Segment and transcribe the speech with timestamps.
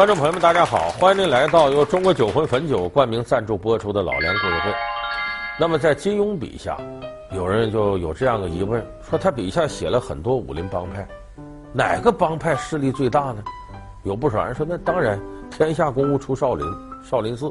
[0.00, 4.70] 观众朋友们，大家好，欢迎您来到由中国酒魂汾酒冠名赞助播出的《老梁故事会》。
[5.58, 6.74] 那么，在金庸笔下，
[7.32, 11.06] 有人就有这样的疑问：说他笔下写了很多武林帮派，
[11.74, 13.44] 哪个帮派势力最大呢？
[14.02, 16.66] 有不少人说，那当然天下公务出少林，
[17.04, 17.46] 少林寺。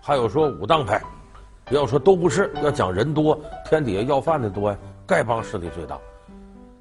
[0.00, 1.02] 还有说武当派，
[1.70, 3.36] 要说都不是，要讲人多，
[3.68, 5.98] 天底下要饭的多呀，丐帮势力最大。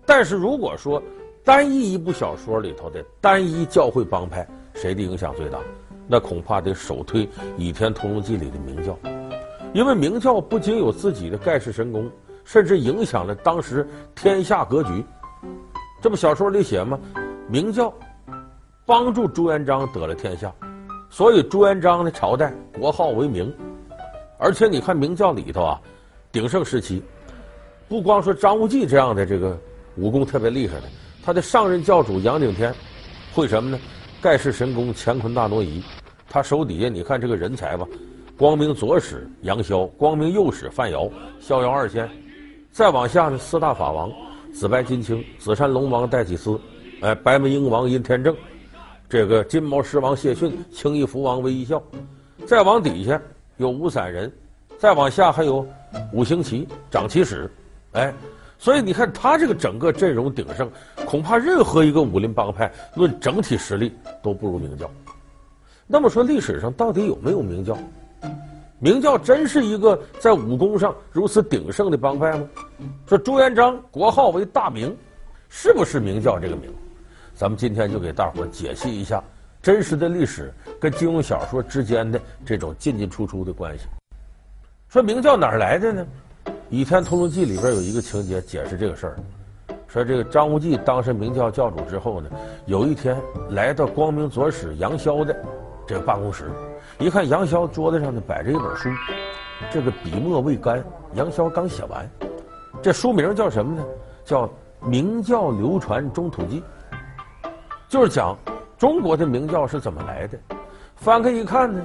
[0.05, 1.01] 但是如果说
[1.43, 5.59] 单一一部小说里头的单一教会帮派，谁的影响最大？
[6.07, 7.25] 那恐怕得首推
[7.57, 8.97] 《倚天屠龙记》里的明教，
[9.73, 12.11] 因为明教不仅有自己的盖世神功，
[12.43, 15.05] 甚至影响了当时天下格局。
[16.01, 16.99] 这不小说里写吗？
[17.47, 17.93] 明教
[18.85, 20.53] 帮助朱元璋得了天下，
[21.09, 23.53] 所以朱元璋的朝代国号为明。
[24.37, 25.79] 而且你看明教里头啊，
[26.31, 27.01] 鼎盛时期，
[27.87, 29.57] 不光说张无忌这样的这个
[29.95, 30.87] 武功特别厉害的，
[31.23, 32.73] 他的上任教主杨顶天
[33.33, 33.79] 会什么呢？
[34.21, 35.81] 盖世神功乾坤大挪移，
[36.29, 37.87] 他手底下你看这个人才吧，
[38.37, 42.07] 光明左使杨逍，光明右使范遥，逍遥二仙，
[42.71, 44.11] 再往下呢四大法王，
[44.53, 46.61] 紫白金青，紫山龙王戴祭司，
[47.01, 48.35] 哎，白眉鹰王殷天正，
[49.09, 51.81] 这个金毛狮王谢逊，青翼蝠王韦一笑，
[52.45, 53.19] 再往底下
[53.57, 54.31] 有五散人，
[54.77, 55.65] 再往下还有
[56.13, 57.49] 五行旗掌旗使，
[57.93, 58.13] 哎。
[58.61, 60.69] 所以你看，他这个整个阵容鼎盛，
[61.03, 64.87] 恐怕任何一个武林帮派论整体实力都不如明教。
[65.87, 67.75] 那么说，历史上到底有没有明教？
[68.77, 72.47] 明教真是一个在武功上如此鼎盛的帮派吗？
[73.07, 74.95] 说朱元璋国号为大明，
[75.49, 76.71] 是不是明教这个名？
[77.33, 79.23] 咱们今天就给大伙儿解析一下
[79.59, 83.85] 真实的历史跟金庸小说之间的这种进进出出的关系。
[84.87, 86.05] 说明教哪儿来的呢？
[86.71, 89.17] 《倚天屠龙记》里边有一个情节解释这个事儿，
[89.89, 92.29] 说这个张无忌当上明教教主之后呢，
[92.65, 95.35] 有一天来到光明左使杨逍的
[95.85, 96.49] 这个办公室，
[96.97, 98.89] 一看杨逍桌子上呢摆着一本书，
[99.69, 100.81] 这个笔墨未干，
[101.13, 102.09] 杨逍刚写完，
[102.81, 103.83] 这书名叫什么呢？
[104.23, 104.47] 叫
[104.79, 106.63] 《明教流传中土记》，
[107.89, 108.33] 就是讲
[108.77, 110.39] 中国的明教是怎么来的。
[110.95, 111.81] 翻开一看呢，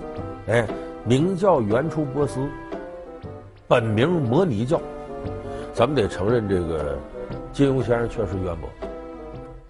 [0.47, 0.65] 哎，
[1.03, 2.39] 明教原出波斯。
[3.69, 4.81] 本名摩尼教，
[5.75, 6.97] 咱们得承认这个
[7.53, 8.71] 金庸先生确实渊博，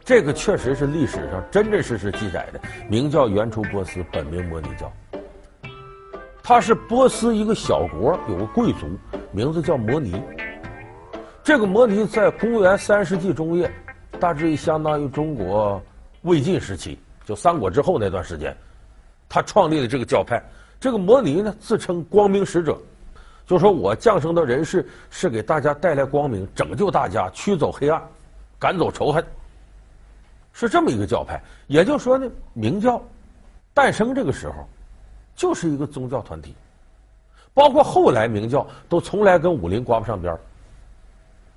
[0.05, 2.61] 这个确实是历史上真真实实记载的。
[2.91, 4.93] 名叫原出波斯，本名摩尼教。
[6.43, 8.87] 他是波斯一个小国，有个贵族，
[9.33, 10.23] 名字叫摩尼。
[11.43, 13.71] 这个摩尼在公元三世纪中叶，
[14.21, 15.83] 大致相当于中国
[16.21, 18.55] 魏晋时期，就三国之后那段时间，
[19.27, 20.43] 他创立了这个教派。
[20.78, 22.78] 这个摩尼呢，自称光明使者。
[23.47, 28.03] 就说我降生到人世是给大家带来光明，拯救大家，驱走黑暗，
[28.59, 29.25] 赶走仇恨，
[30.53, 31.41] 是这么一个教派。
[31.69, 33.01] 也就是说呢，明教
[33.73, 34.67] 诞生这个时候
[35.37, 36.57] 就是一个宗教团体，
[37.55, 40.41] 包括后来明教都从来跟武林挂不上边儿，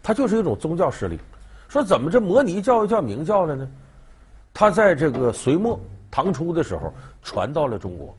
[0.03, 1.19] 它就是一种宗教势力。
[1.67, 3.67] 说怎么这摩尼教又叫明教了呢？
[4.53, 5.79] 它在这个隋末
[6.11, 8.15] 唐初的时候传到了中国。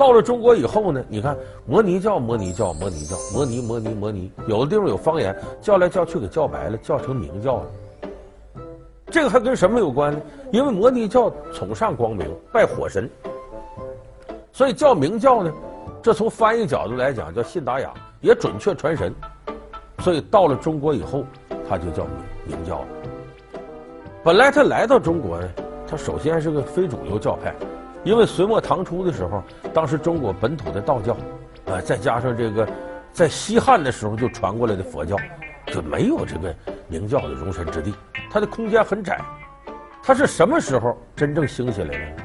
[0.00, 7.66] 到了中国以后呢，你看摩尼教、摩尼教、摩尼教、摩尼、摩尼、摩尼，有的地方有方言，叫来叫去给叫白了，叫成明教了。
[9.10, 10.18] 这个还跟什么有关呢？
[10.52, 13.10] 因为摩尼教崇尚光明，拜火神，
[14.52, 15.52] 所以叫明教呢，
[16.00, 19.14] 这从翻译角度来讲叫信达雅，也准确传神。
[19.98, 21.24] 所以到了中国以后，
[21.68, 22.04] 他就叫
[22.46, 22.86] 明明教了。
[24.24, 25.46] 本来他来到中国呢，
[25.86, 27.54] 他首先是个非主流教派。
[28.02, 29.42] 因为隋末唐初的时候，
[29.74, 31.14] 当时中国本土的道教，
[31.66, 32.66] 啊，再加上这个
[33.12, 35.16] 在西汉的时候就传过来的佛教，
[35.66, 36.54] 就没有这个
[36.88, 37.94] 明教的容身之地，
[38.30, 39.20] 它的空间很窄。
[40.02, 42.22] 它是什么时候真正兴起来的？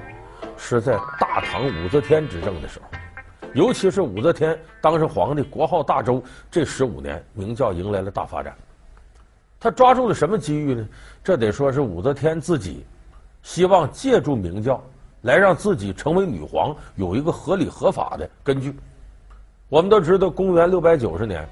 [0.58, 2.86] 是在大唐武则天执政的时候，
[3.54, 8.56] 尤其是武则天当上皇帝，国号大周这十五年，明教迎来了大发展。
[9.60, 10.88] 他抓住了什么机遇呢？
[11.22, 12.86] 这得说是武则天自己
[13.44, 14.82] 希望借助明教。
[15.26, 18.78] 来让自己成为女皇有一个合理合法的根据。
[19.70, 21.44] 我们都知道，公元六百九十年，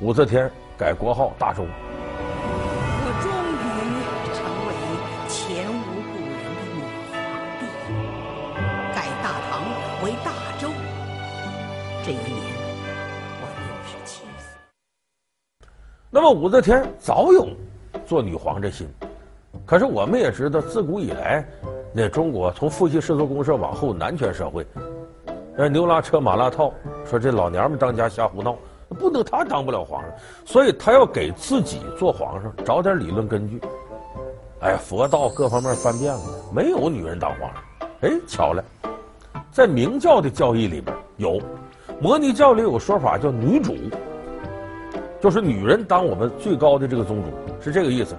[0.00, 1.62] 武则天改国号大周。
[3.04, 3.64] 我终于
[4.32, 4.72] 成为
[5.28, 5.76] 前无
[6.08, 6.80] 古人的女
[7.12, 7.12] 皇
[7.60, 7.62] 帝，
[8.94, 9.60] 改大唐
[10.02, 10.72] 为大周。
[12.02, 12.48] 这一年，
[13.42, 14.56] 我六十七岁。
[16.08, 17.46] 那么，武则天早有
[18.06, 18.88] 做女皇这心，
[19.66, 21.46] 可是我们也知道，自古以来。
[21.94, 24.66] 那中国从父系氏族公社往后男权社会，
[25.56, 26.72] 呃，牛拉车马拉套，
[27.04, 28.56] 说这老娘们当家瞎胡闹，
[28.98, 30.10] 不能他当不了皇上，
[30.46, 33.60] 所以他要给自己做皇上找点理论根据。
[34.60, 37.62] 哎，佛道各方面翻遍了，没有女人当皇上，
[38.00, 38.64] 哎，巧了，
[39.50, 41.38] 在明教的教义里边有，
[42.00, 43.74] 摩尼教里有个说法叫女主，
[45.20, 47.28] 就是女人当我们最高的这个宗主，
[47.60, 48.16] 是这个意思。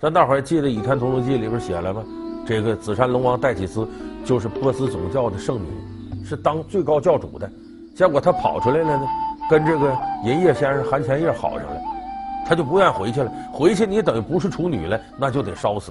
[0.00, 2.02] 咱大伙儿记得《倚天屠龙记》里边写了吗？
[2.46, 3.86] 这个紫山龙王代起司
[4.24, 7.50] 就是波斯总教的圣女，是当最高教主的。
[7.94, 9.06] 结果他跑出来了呢，
[9.50, 11.80] 跟这个银叶先生韩千叶好上了，
[12.46, 13.32] 他就不愿回去了。
[13.52, 15.90] 回去你等于不是处女了，那就得烧死。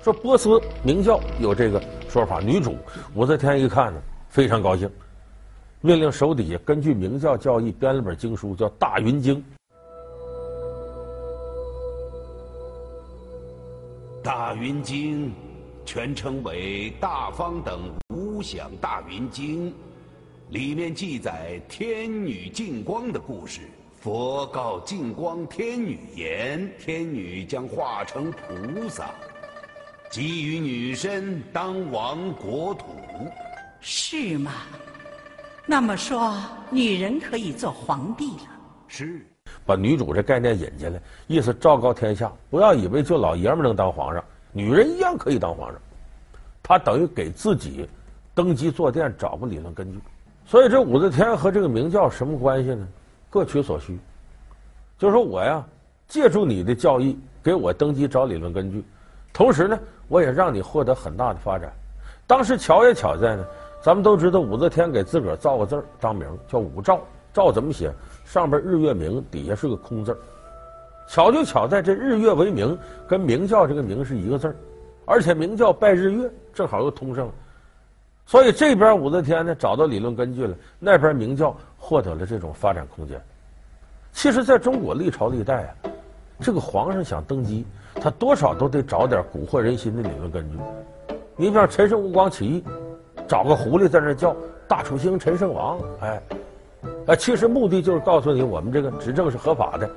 [0.00, 2.76] 说波斯明教有这个说法，女主
[3.14, 4.88] 武则天一看呢，非常高兴，
[5.80, 9.36] 命令手底下根据明教教义编了本经书，叫《大云经》。
[14.22, 15.28] 《大云经》
[15.88, 19.70] 全称为《大方等无想大云经》。
[20.50, 23.62] 里面记载天女净光的故事。
[23.98, 29.14] 佛告净光天女言：天女将化成菩萨，
[30.12, 32.84] 给予女身当亡国土。
[33.80, 34.52] 是吗？
[35.64, 36.36] 那么说，
[36.70, 38.50] 女人可以做皇帝了？
[38.88, 39.26] 是。
[39.64, 44.22] 把女主这概念引进来，意思昭告天下，不要以为就老爷们能当皇上，
[44.52, 45.80] 女人一样可以当皇上。
[46.62, 47.88] 他等于给自己
[48.34, 49.98] 登基坐垫找个理论根据。
[50.44, 52.86] 所以这武则天和这个明教什么关系呢？
[53.30, 53.98] 各取所需，
[54.98, 55.62] 就说我呀，
[56.06, 58.82] 借助你的教义给我登基找理论根据，
[59.34, 59.78] 同时呢，
[60.08, 61.70] 我也让你获得很大的发展。
[62.26, 63.44] 当时巧也巧在呢，
[63.82, 66.98] 咱们都知道武则天给自个儿造个字儿当名叫武曌，
[67.34, 67.92] 曌怎么写？
[68.24, 70.18] 上边日月明，底下是个空字儿。
[71.08, 72.78] 巧就巧在这日月为明，
[73.08, 74.54] 跟明教这个明是一个字儿，
[75.06, 77.32] 而且明教拜日月，正好又通上了。
[78.26, 83.18] 所以这边武则天呢找到理论根据了，那边明教获得了这种发展空间。
[84.12, 85.88] 其实，在中国历朝历代啊，
[86.40, 87.64] 这个皇上想登基，
[87.94, 90.58] 他多少都得找点蛊惑人心的理论根据。
[91.36, 92.64] 你比方陈胜吴广起义，
[93.26, 96.22] 找个狐狸在那叫大楚兴陈胜王，哎，
[97.06, 99.88] 哎，其实目的就是告诉你，我们这个执政是合法的。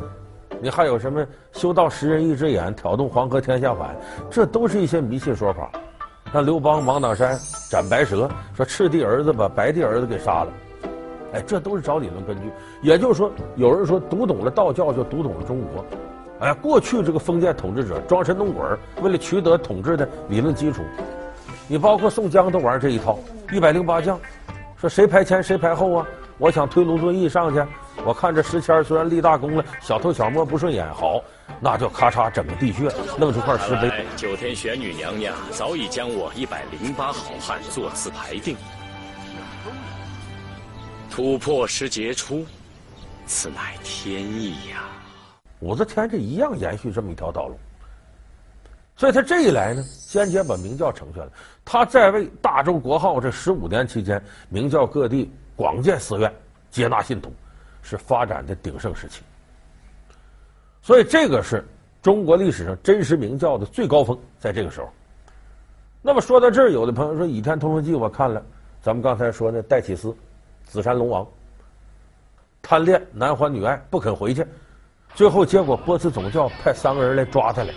[0.62, 3.96] 你还有什么修道食人一只眼，挑动黄河天下反，
[4.30, 5.72] 这都是一些迷信说法。
[6.32, 7.36] 让刘邦芒砀山
[7.68, 10.54] 斩白蛇，说赤帝儿子把白帝儿子给杀了，
[11.34, 12.44] 哎，这都是找理论根据。
[12.84, 15.84] 也就是说，有人说读懂了道教就读懂了中国，
[16.40, 18.64] 哎，过去这个封建统治者装神弄鬼，
[19.02, 20.84] 为了取得统治的理论基础，
[21.68, 23.18] 你包括宋江都玩这一套。
[23.52, 24.18] 一百零八将，
[24.78, 26.08] 说谁排前谁排后啊？
[26.38, 27.62] 我想推卢俊义上去，
[28.06, 31.22] 我看这石谦虽然立大功了，小偷小摸不顺眼，好。
[31.60, 32.90] 那就咔嚓整个地穴，
[33.20, 34.06] 弄出块石碑。
[34.16, 38.56] 九天玄女娘娘早已将我一百零八好汉座次排定，
[41.12, 42.44] 突破时杰出，
[43.28, 44.86] 此乃天意呀！
[45.60, 47.60] 武则天这一样延续这么一条道路，
[48.96, 51.32] 所以他这一来呢，间接把明教成全了。
[51.64, 54.20] 他在位大周国号这十五年期间，
[54.50, 56.34] 明教各地广建寺院，
[56.72, 57.32] 接纳信徒，
[57.82, 59.22] 是发展的鼎盛时期。
[60.82, 61.64] 所以这个是
[62.02, 64.90] 中国历史上真实明教的最高峰，在这个时候。
[66.02, 68.44] 那么说到这儿，有的朋友说《倚天屠龙记》我看了，
[68.82, 70.16] 咱们刚才说那戴起司，
[70.64, 71.28] 紫山龙王，
[72.62, 74.44] 贪恋男欢女爱，不肯回去，
[75.14, 77.72] 最后结果波斯总教派三个人来抓他来。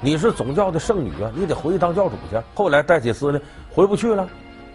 [0.00, 2.40] 你是总教的圣女啊，你得回去当教主去。
[2.54, 3.38] 后来戴起司呢
[3.70, 4.26] 回不去了，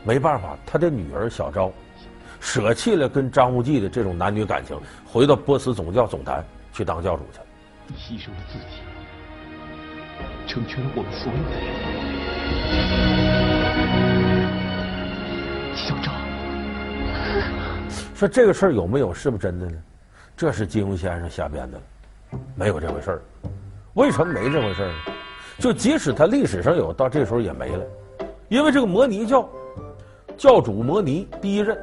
[0.04, 1.72] 没办法，他的女儿小昭，
[2.40, 7.40] 舍弃了跟张无忌的这种男女感情，回到波斯总教总坛去当教主去。
[7.88, 8.82] 你牺牲了自己，
[10.48, 11.68] 成全了我们所有的人。
[15.76, 16.14] 小张，
[18.16, 19.14] 说这个事儿有没有？
[19.14, 19.78] 是不是真的呢？
[20.36, 21.82] 这是金庸先生瞎编的，
[22.56, 23.22] 没有这回事儿。
[23.94, 24.94] 为什么没这回事儿呢？
[25.60, 27.84] 就即使他历史上有，到这时候也没了，
[28.48, 29.50] 因为这个摩尼教
[30.38, 31.76] 教主摩尼第一任，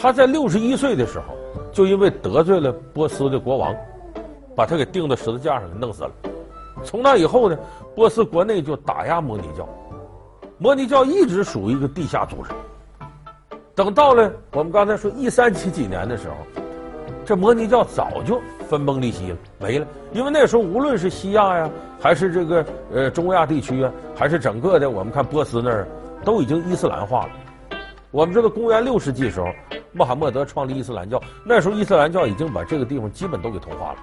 [0.00, 1.34] 他在六十一岁的时候，
[1.72, 3.74] 就因为得罪了波斯的国王。
[4.56, 6.10] 把他给钉到十字架上，给弄死了。
[6.82, 7.56] 从那以后呢，
[7.94, 9.68] 波斯国内就打压摩尼教，
[10.58, 12.50] 摩尼教一直属于一个地下组织。
[13.76, 16.34] 等到了我们刚才说一三七几年的时候，
[17.24, 19.86] 这摩尼教早就分崩离析了，没了。
[20.12, 25.86] 因为那时候无论是西亚呀，还是这个呃中亚地区啊，还是整个的我们看波斯那儿，
[26.24, 27.30] 都已经伊斯兰化了。
[28.10, 29.48] 我们知道公元六世纪时候，
[29.92, 33.98] 穆罕默德创立伊斯兰教，那时候伊斯兰教已经把这个地方基本都给同化了。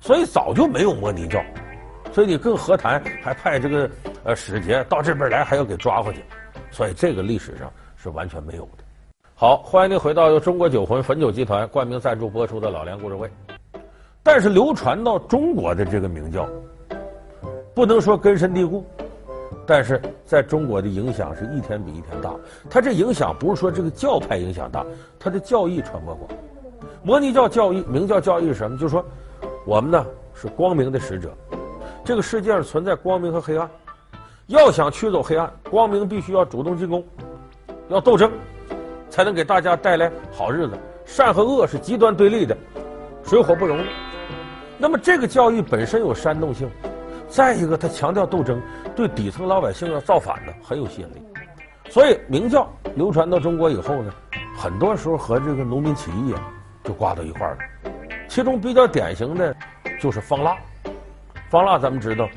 [0.00, 1.42] 所以早就没有摩尼教，
[2.12, 3.90] 所以你更何谈还派这个
[4.22, 6.22] 呃使节到这边来，还要给抓回去？
[6.70, 8.84] 所以这个历史上是完全没有的。
[9.34, 13.28] 好，欢迎您回到由中国酒魂汾酒集团冠名赞助播出的老梁故事会。
[14.22, 16.48] 但是流传到中国的这个明教，
[17.74, 18.86] 不能说根深蒂固，
[19.66, 22.34] 但是在中国的影响是一天比一天大。
[22.70, 24.84] 它这影响不是说这个教派影响大，
[25.18, 26.28] 它的教义传播广。
[27.02, 28.76] 摩尼教教义、明教教义是什么？
[28.76, 29.04] 就是说，
[29.64, 31.32] 我们呢是光明的使者，
[32.04, 33.68] 这个世界上存在光明和黑暗，
[34.46, 37.04] 要想驱走黑暗，光明必须要主动进攻，
[37.88, 38.30] 要斗争，
[39.10, 40.74] 才能给大家带来好日子。
[41.04, 42.56] 善和恶是极端对立的，
[43.24, 43.84] 水火不容。
[44.78, 46.70] 那么这个教义本身有煽动性，
[47.32, 48.60] 再一个，他强调斗争，
[48.94, 51.14] 对底层老百姓要造反的很有吸引力。
[51.88, 54.12] 所以明教流传到中国以后呢，
[54.54, 56.52] 很多时候和这个农民起义啊
[56.84, 57.90] 就挂到一块儿了。
[58.28, 59.56] 其中比较典型的，
[59.98, 60.54] 就是方腊。
[61.48, 62.28] 方腊咱们知道，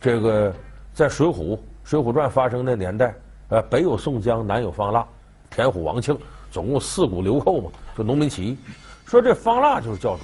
[0.00, 0.52] 这个
[0.92, 1.32] 在《水浒》
[1.84, 3.14] 《水浒传》发生的年代，
[3.50, 5.06] 呃，北有宋江，南有方腊，
[5.48, 6.18] 田虎、王庆，
[6.50, 8.58] 总共四股流寇嘛，就农民起义。
[9.06, 10.22] 说这方腊就是教主，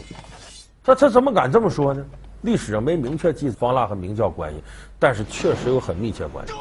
[0.83, 2.05] 他他怎么敢这么说呢？
[2.47, 4.63] 历史上没明确记方腊和明教关系，
[5.01, 6.55] 但是确实有很密切关系。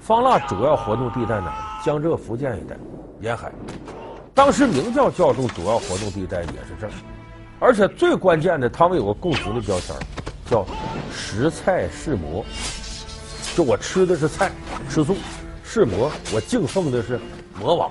[0.00, 1.78] 方腊主要活动地带哪？
[1.84, 2.74] 江浙福建一带，
[3.20, 3.52] 沿海。
[4.34, 6.92] 当时明教教众主要活动地带也是这儿，
[7.60, 9.94] 而且最关键的，他们有个共同的标签。
[10.46, 10.64] 叫
[11.12, 12.42] 食菜是魔，
[13.54, 14.50] 就我吃的是菜，
[14.88, 15.12] 吃素；
[15.62, 17.20] 是魔，我敬奉的是
[17.60, 17.90] 魔王。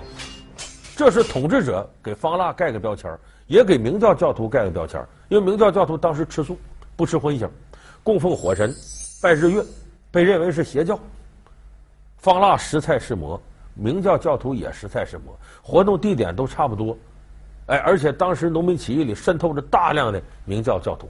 [0.95, 3.15] 这是统治者给方腊盖个标签，
[3.45, 4.99] 也给明教教徒盖个标签。
[5.29, 6.57] 因为明教教徒当时吃素，
[6.97, 7.47] 不吃荤腥，
[8.03, 8.75] 供奉火神，
[9.21, 9.63] 拜日月，
[10.09, 10.99] 被认为是邪教。
[12.17, 13.39] 方腊食菜是魔，
[13.75, 16.97] 明教教徒也食菜是魔，活动地点都差不多。
[17.67, 21.07] 哎，而且当时农民起义里渗透着大量的明教教徒。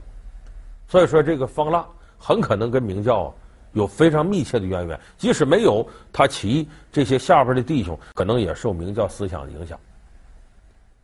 [0.86, 1.86] 所以说，这个方腊
[2.18, 3.34] 很可能跟明教
[3.72, 5.00] 有非常密切的渊源。
[5.16, 9.78] 即使没有他起义，这些下边的弟兄可能也受明教思想的影响。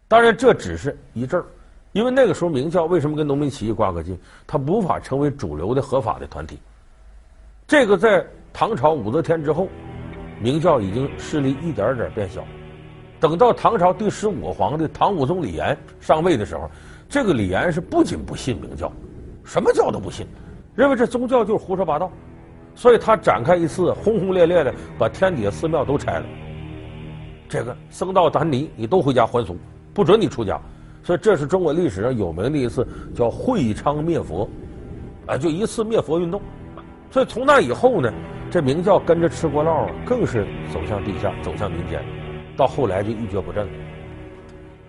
[0.09, 1.47] 当然，这只是一阵儿，
[1.95, 4.19] 因为那个时候明教为什么跟农民起义挂个劲？
[4.49, 6.59] 他无法成为主流的合法的团体。
[7.69, 9.69] 这个在唐朝武则天之后，
[10.41, 12.45] 明教已经势力一点点变小。
[13.21, 16.69] 等到唐朝第十五个皇帝唐武宗李炎上位的时候，
[17.09, 18.91] 这个李炎是不仅不信明教。
[19.45, 20.27] 什么教都不信，
[20.75, 22.11] 认为这宗教就是胡说八道，
[22.75, 26.27] 所以他展开一次轰轰烈烈的把天底下寺庙都拆了。
[27.49, 29.57] 这个僧道丹尼，你都回家还俗，
[29.95, 30.61] 不准你出家。
[31.05, 32.85] 所以这是中国历史上有名的一次
[33.15, 34.49] 叫会昌灭佛，
[35.27, 36.41] 啊，就一次灭佛运动。
[37.11, 38.11] 所以从那以后呢，
[38.51, 42.03] 这明教跟着吃锅烙啊，更是走向地下，走向民间，
[42.57, 43.73] 到后来就一蹶不振了。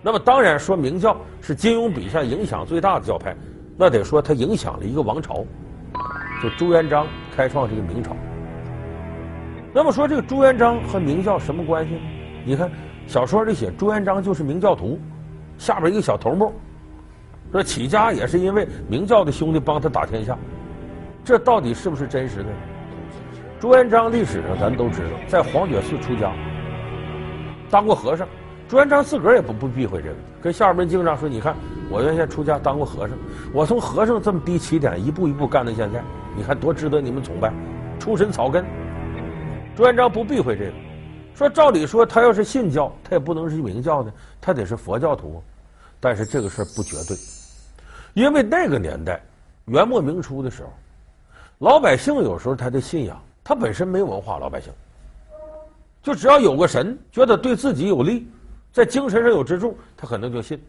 [0.00, 3.36] 那么当然说明教是金庸笔下影响最大的教派。
[3.76, 5.44] 那得说，他影响了一个王朝，
[6.42, 7.06] 就朱元璋
[7.36, 8.16] 开创这个明朝。
[9.74, 12.00] 那么说，这个朱元璋和明教什么关系呢？
[12.46, 12.70] 你看
[13.06, 14.98] 小说里写朱元璋就是明教徒，
[15.58, 16.52] 下边一个小头目，
[17.52, 20.36] 说起家也是因为明教的兄弟帮他打天下，
[21.24, 22.48] 这到底是不是真实的？
[23.58, 26.32] 朱元璋历史上咱都知道，在黄觉寺出家，
[27.70, 28.26] 当过和尚。
[28.68, 31.54] 朱元璋自个儿也不不避讳这个，跟下边经常说：“你看，
[31.88, 33.16] 我原先出家当过和尚，
[33.52, 36.02] 我从和尚这么低起点，一步一步干到现在，
[36.36, 37.52] 你看多值得你们崇拜，
[38.00, 38.64] 出身草根。”
[39.76, 40.72] 朱元璋不避讳这个，
[41.36, 45.42] 说照理说他要是信教，他也不能是明教的，他得是佛教徒。
[46.00, 47.14] 但是这个事儿不绝对，
[48.14, 49.20] 因为那个年代，
[49.66, 50.72] 元末明初的时候，
[51.58, 54.72] 老百姓有时候他的信仰，他本身没文化，老百姓
[56.02, 58.26] 就只要有个神，觉得对自己有利。
[58.72, 60.62] 在精神上有支柱，他可能就信。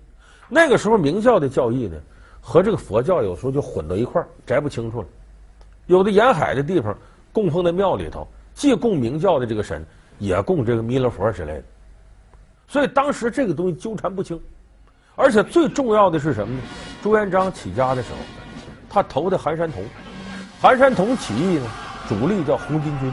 [0.49, 1.97] 那个时候明教的教义呢，
[2.41, 5.07] 和这个佛教有时候就混到一块儿，摘不清楚了。
[5.85, 6.97] 有的沿海的地方
[7.31, 9.85] 供奉的庙里头，既供明教的这个神，
[10.19, 11.63] 也供这个弥勒佛之类的。
[12.67, 14.39] 所以当时这个东西纠缠不清。
[15.15, 16.61] 而且最重要的是什么呢？
[17.01, 18.17] 朱元璋起家的时候，
[18.87, 19.83] 他投的韩山童，
[20.61, 21.65] 韩山童起义呢，
[22.07, 23.11] 主力叫红巾军。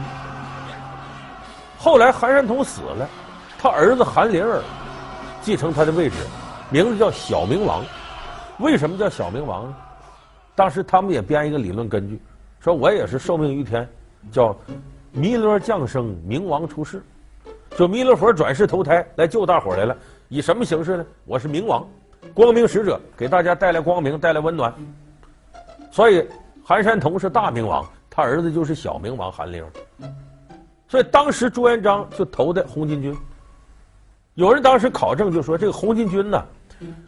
[1.79, 3.09] 后来韩山童死了，
[3.57, 4.61] 他儿子韩林儿。
[5.41, 6.15] 继承他的位置，
[6.69, 7.83] 名字叫小明王。
[8.59, 9.75] 为什么叫小明王呢？
[10.53, 12.21] 当时他们也编一个理论根据，
[12.59, 13.87] 说我也是受命于天，
[14.31, 14.55] 叫
[15.17, 17.01] 弥勒降生，明王出世，
[17.77, 19.95] 就弥勒佛转世投胎来救大伙来了。
[20.27, 21.05] 以什么形式呢？
[21.23, 21.87] 我是明王，
[22.33, 24.73] 光明使者，给大家带来光明，带来温暖。
[25.89, 26.27] 所以
[26.61, 29.71] 韩山童是大明王，他儿子就是小明王韩林儿。
[30.89, 33.17] 所以当时朱元璋就投的红巾军。
[34.33, 36.43] 有人当时考证就说，这个红巾军呢，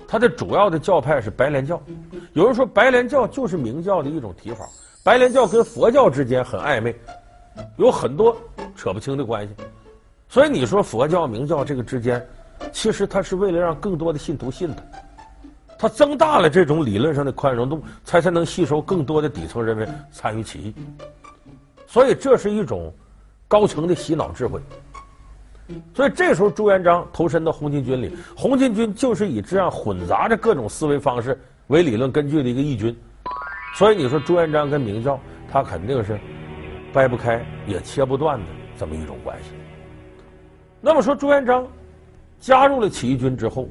[0.07, 1.81] 他的主要的教派是白莲教。
[2.31, 4.65] 有人说白莲教就是明教的一种提法，
[5.03, 6.95] 白莲教跟佛教之间很暧昧，
[7.77, 8.35] 有很多
[8.75, 9.53] 扯不清的关系。
[10.29, 12.25] 所以你说佛教、明教这个之间，
[12.71, 14.83] 其实它是为了让更多的信徒信它，
[15.77, 20.73] 它增大了这种理论上的宽容度，才才能吸收更多的底层人民参与起义。
[21.85, 22.93] 所以这是一种
[23.47, 24.59] 高层的洗脑智慧。
[25.93, 32.95] 所以这时候朱元璋投身到红巾军里，红巾军就是以这样混杂着各种思维方式为理论根据的一个义军。
[33.75, 35.19] 所以你说朱元璋跟明教，
[35.51, 36.19] 他肯定是
[36.97, 39.51] 掰不开也切不断的这么一种关系。
[40.81, 41.67] 那么说朱元璋
[42.39, 43.69] 加入了起义军之后，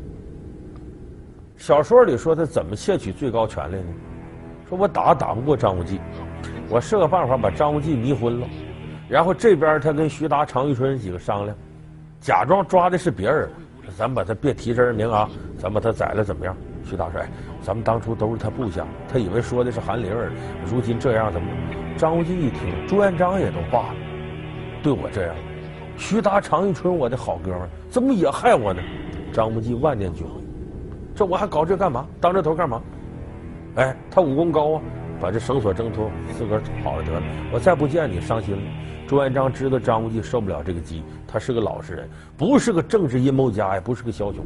[1.56, 3.94] 小说里说他怎么窃取最高权力呢？
[4.68, 5.98] 说我打打不过张无忌，
[6.68, 8.46] 我设个办法把张无忌迷昏了，
[9.08, 11.56] 然后这边他跟徐达、常遇春几个商量。
[12.20, 13.48] 假装抓的是别人，
[13.98, 15.28] 咱把他别提真名啊，
[15.58, 16.56] 咱把他宰了怎么样？
[16.84, 17.28] 徐达说：“哎，
[17.60, 20.30] 咱们当初都是他部下，他以为说的是韩林儿，
[20.64, 21.48] 如今这样怎么？”
[21.96, 23.94] 张无忌一听，朱元璋也都罢了，
[24.82, 25.34] 对我这样，
[25.96, 28.82] 徐达、常遇春我的好哥们，怎么也害我呢？
[29.32, 30.30] 张无忌万念俱灰，
[31.14, 32.06] 这我还搞这干嘛？
[32.20, 32.82] 当这头干嘛？
[33.76, 34.82] 哎，他武功高啊，
[35.20, 37.22] 把这绳索挣脱，自个儿跑了得了。
[37.52, 38.62] 我再不见你，伤心了。
[39.06, 44.44] 朱元璋知道张无忌受不了这个激，他是个老实人，不是个政治阴谋家，也不是个枭雄，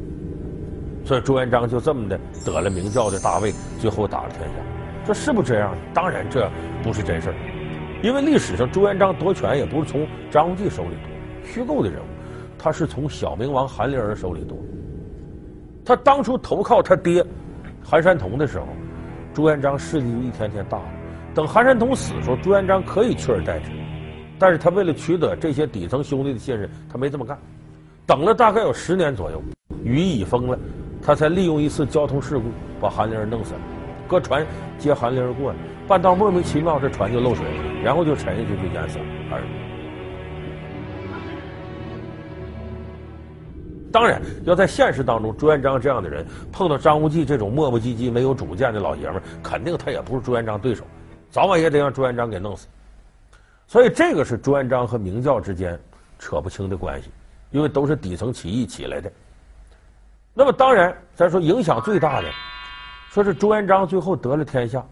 [1.05, 4.80] 所以朱元璋就这么的得了明教的大位，最后打了天下。
[5.07, 5.75] 这是不是这样？
[5.93, 6.49] 当然这
[6.83, 7.35] 不是真事儿，
[8.03, 12.05] 因为历史上朱元璋夺权也不是从张无忌手里夺，虚构的人物，
[12.59, 14.57] 他是从小明王韩林儿手里夺。
[15.85, 17.25] 他当初投靠他爹
[17.83, 18.67] 韩山童的时候，
[19.35, 20.85] 朱元璋势力一天天大了。
[21.35, 23.71] 等韩山童死的时候，朱元璋可以取而代之。
[24.39, 27.37] 但是他为了取得这些底层兄弟的信任，他没这么干。
[28.07, 29.43] 等了大概有十年左右，
[29.83, 30.59] 羽翼已丰了，
[31.03, 32.45] 他才利用一次交通事故
[32.81, 33.61] 把韩林儿弄死了。
[34.11, 34.45] 搁船
[34.77, 37.47] 接韩林儿过来，半道莫名其妙这船就漏水，
[37.81, 39.49] 然后就沉下去就淹死了二人。
[43.93, 50.85] 当然，要在现实当中，朱元璋这样的人碰到张无忌这种磨磨唧唧、没有主见的老爷们儿，肯定他也不是朱元璋对手，
[51.31, 52.67] 早晚也得让朱元璋给弄死。
[53.69, 55.79] 所以这个是朱元璋和明教之间
[56.19, 57.11] 扯不清的关系，
[57.53, 59.13] 因为都是底层起义起来的。
[60.35, 62.29] 那么当然，咱说影响最大的，
[63.11, 64.87] 说是朱元璋最后得了天下，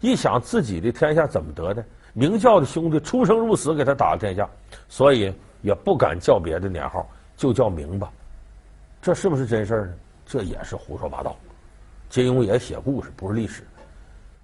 [0.00, 1.84] 一想自己的天下怎么得的？
[2.14, 4.48] 明教的兄弟出生入死给他打了天下，
[4.88, 5.30] 所以
[5.60, 8.10] 也不敢叫别的年号，就叫明吧。
[9.02, 9.94] 这是不是真事儿呢？
[10.24, 11.36] 这也是胡说八道。
[12.08, 13.62] 金庸也写故事，不是历史。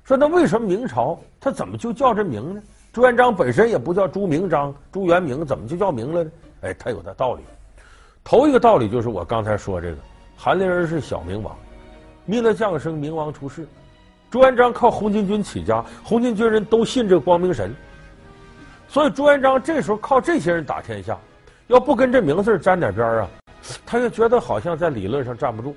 [0.05, 2.63] 说那为什么明朝他怎么就叫这明呢？
[2.93, 6.31] 朱元璋本身也不叫朱明章，朱元明怎么就叫明了呢？
[6.61, 7.43] 哎，他有他道理。
[8.23, 9.97] 头一个道理就是我刚才说这个，
[10.37, 11.57] 韩林儿是小明王，
[12.25, 13.67] 命他降生，明王出世。
[14.31, 17.75] 朱元璋靠红巾军起家，红巾军人都信这个光明神，
[18.89, 21.19] 所以朱元璋这时候靠这些人打天下，
[21.67, 23.29] 要不跟这名字沾点边啊，
[23.85, 25.75] 他就觉得好像在理论上站不住。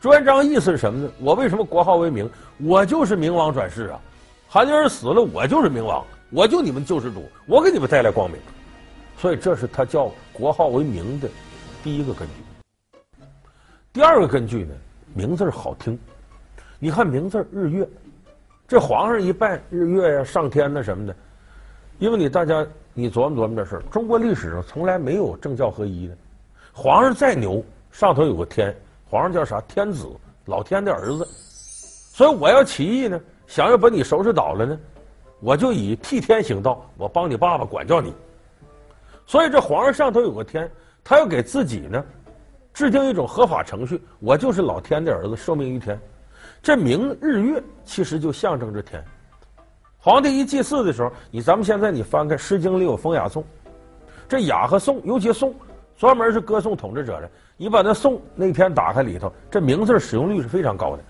[0.00, 1.10] 朱元璋意思是什么呢？
[1.20, 2.28] 我为什么国号为明？
[2.58, 4.00] 我就是明王转世啊！
[4.48, 6.04] 韩林儿死了，我就是明王。
[6.30, 8.40] 我就你们救世主，我给你们带来光明，
[9.16, 11.28] 所以这是他叫国号为明的
[11.84, 13.22] 第一个根据。
[13.92, 14.74] 第二个根据呢，
[15.16, 15.98] 名字好听。
[16.78, 17.88] 你看名字日月，
[18.68, 21.16] 这皇上一拜日月呀、上天呐什么的，
[21.98, 26.14] 因为你大家你琢磨琢磨这事儿，中国历史上从来没有政教合一的。
[26.70, 28.76] 皇上再牛，上头有个天，
[29.08, 29.58] 皇上叫啥？
[29.62, 30.06] 天子，
[30.44, 31.24] 老天的儿子。
[31.24, 34.78] 所以我要起义呢，想要把你收拾倒了呢。
[35.40, 38.12] 我就以替天行道，我帮你爸爸管教你。
[39.24, 40.70] 所以这皇上上头有个天，
[41.02, 42.04] 他要给自己呢
[42.76, 43.98] 制定一种合法程序。
[44.20, 45.98] 我就是老天的儿子，受命于天。
[46.62, 49.02] 这明日月其实就象征着天。
[49.96, 53.42] 皇帝一祭祀的时候，你咱们现在你翻开《诗经》里有风雅颂，
[54.28, 55.54] 这雅和颂，尤其颂，
[55.96, 57.30] 专门是歌颂统治者的。
[57.56, 61.02] 你把那颂那篇打开里头，这明字使用率是非常高的，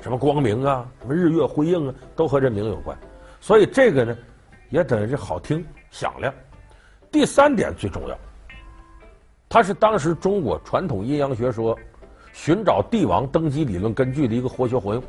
[0.00, 2.96] 什么光明啊，什么日月辉映啊，都和这明有关。
[3.38, 4.16] 所以这个呢，
[4.70, 6.32] 也等于是好听响亮。
[7.10, 8.18] 第三点最重要，
[9.48, 11.76] 它是当时中国传统阴阳学说
[12.32, 15.02] 寻找帝王登基理论根据的一个活学活用。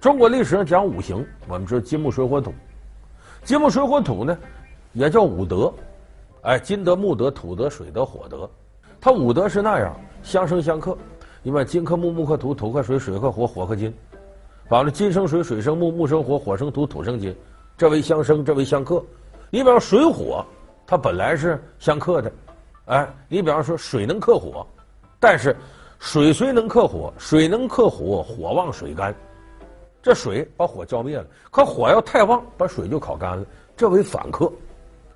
[0.00, 2.52] 中国历史上讲五行，我们知道金木水火土，
[3.44, 4.36] 金木水火土呢
[4.92, 5.72] 也叫五德，
[6.42, 8.48] 哎，金德、木德、土德、水德、火德，
[9.00, 10.96] 它五德是那样相生相克。
[11.42, 13.92] 你把金克木，木克土，土克水，水克火，火克金。
[14.68, 17.34] 完了，金生水，水生木，木生火，火生土，土生金，
[17.76, 19.02] 这为相生，这为相克。
[19.48, 20.44] 你比方水火，
[20.86, 22.32] 它本来是相克的，
[22.86, 24.66] 哎，你比方说水能克火，
[25.18, 25.56] 但是
[25.98, 29.14] 水虽能克火，水能克火，火旺水干，
[30.02, 33.44] 这水把火浇灭了，可火要太旺，把水就烤干了，
[33.76, 34.50] 这为反克，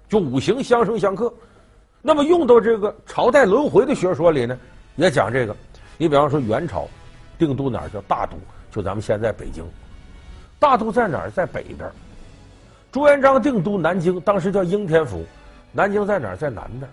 [0.08, 1.32] 就五行相生相克。
[2.02, 4.58] 那么用到这个朝代轮回的学说里呢，
[4.96, 5.54] 也讲这个。
[5.96, 6.88] 你比方说元朝
[7.38, 8.36] 定都哪儿叫大都。
[8.70, 9.64] 就咱们现在北京，
[10.58, 11.30] 大都在哪儿？
[11.30, 11.90] 在北边。
[12.90, 15.24] 朱元璋定都南京，当时叫应天府。
[15.72, 16.36] 南京在哪儿？
[16.36, 16.90] 在南边。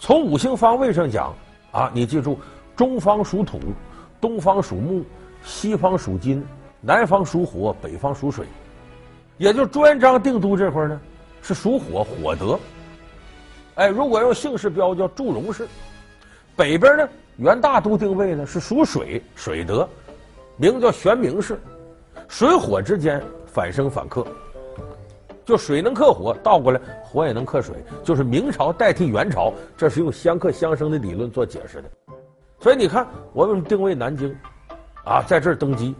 [0.00, 1.32] 从五行方位上讲
[1.72, 2.38] 啊，你记住，
[2.74, 3.60] 中方属土，
[4.18, 5.04] 东方属木，
[5.44, 6.42] 西方属金，
[6.80, 8.46] 南方属火，北方属水。
[9.36, 10.98] 也就朱元璋定都这块呢，
[11.42, 12.58] 是属火，火德。
[13.74, 15.68] 哎，如果用姓氏标叫祝融氏。
[16.56, 19.86] 北边呢，元大都定位呢是属水，水德，
[20.56, 21.60] 名叫玄冥氏。
[22.26, 24.26] 水火之间反生反克，
[25.44, 27.74] 就水能克火，倒过来火也能克水，
[28.04, 31.90] 就是明朝代替元朝，这是用相克相生的理论做解释的。
[32.58, 34.34] 所以你看，我们定位南京，
[35.04, 35.94] 啊，在这儿登基，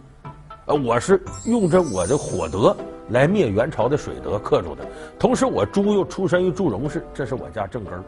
[0.65, 2.75] 呃，我是用着我的火德
[3.09, 4.85] 来灭元朝的水德克住的，
[5.17, 8.03] 同时我朱又出身于祝融氏，这是我家正根儿。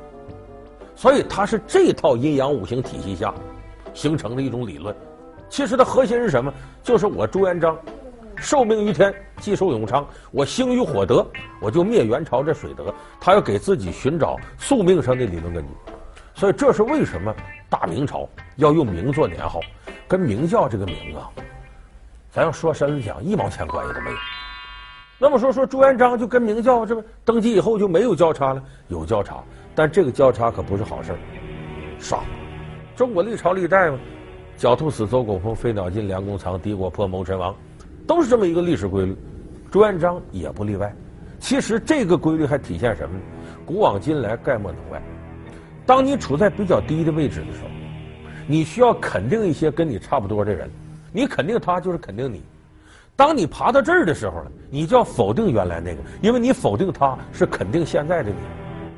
[0.95, 3.33] 所以它是这套阴阳五行体系下
[3.95, 4.95] 形成的一种理论。
[5.49, 6.53] 其实它核心是什么？
[6.83, 7.75] 就是我朱元璋
[8.43, 10.05] 受命于天，既寿永昌。
[10.29, 11.25] 我兴于火德，
[11.61, 12.93] 我就灭元朝这水德。
[13.19, 15.69] 他要给自己寻找宿命上的理论根据。
[16.35, 17.33] 所以这是为什么
[17.69, 18.27] 大明朝
[18.57, 19.61] 要用明做年号，
[20.09, 21.31] 跟明教这个明啊，
[22.31, 24.17] 咱要说深了讲，一毛钱关系都没有。
[25.19, 28.61] 那么说说朱元璋就跟明教这不登基以后就没有交叉了？
[28.89, 29.41] 有交叉。
[29.73, 31.17] 但这个交叉可不是好事儿，
[31.97, 32.19] 杀！
[32.95, 33.97] 中国历朝历代嘛，
[34.57, 37.55] 狡兔死，走狗烹；飞鸟尽，良弓藏；敌国破，谋臣亡，
[38.07, 39.15] 都是这么一个历史规律。
[39.71, 40.93] 朱元璋也不例外。
[41.39, 43.21] 其实这个规律还体现什么呢？
[43.65, 45.01] 古往今来，概莫能外。
[45.85, 47.69] 当你处在比较低的位置的时候，
[48.47, 50.69] 你需要肯定一些跟你差不多的人，
[51.11, 52.41] 你肯定他就是肯定你。
[53.15, 58.35] 当你爬到这儿的时候呢，你就要否定原来那个，因为你否定他是肯定现在的你。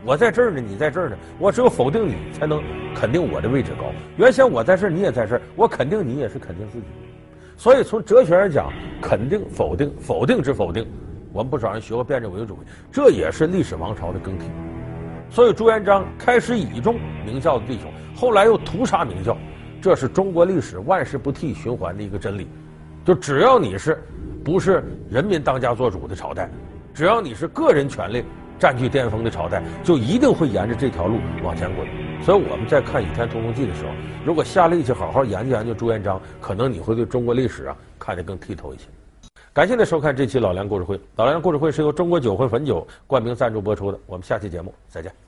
[0.05, 2.61] 我在这儿呢，你在这儿呢，我只有否定你，才能
[2.93, 3.91] 肯定我的位置高。
[4.17, 6.85] 原先我在这儿，你也在这儿，我肯定你也是肯定自己。
[7.57, 10.85] 所以从哲学上讲，肯定、否定、否定之否定，
[11.31, 12.57] 我们不少人学过辩证唯物主义，
[12.91, 14.45] 这也是历史王朝的更替。
[15.29, 19.37] 所以朱元璋开始倚重明教的弟兄，后来又屠杀明教，
[19.81, 22.47] 这是中国历史万事不替循环的一个真理。
[23.03, 24.01] 就只要你是
[24.43, 26.49] 不是人民当家作主的朝代，
[26.93, 28.23] 只要你是个人权力。
[28.59, 31.87] 占据巅峰的朝代，就一定会沿着这条路往前滚。
[32.23, 33.91] 所以我们在看《倚天屠龙记》的时候，
[34.25, 38.85] 如果下力气好好研究研究朱元璋，可能你会对中国历史啊看得更剔透一些。
[39.53, 43.99] 感谢您收看这期《老梁故事会》，《老梁故事会》是由中国酒魂汾酒冠名赞助播出的。
[44.05, 45.24] 我们下期节目再见。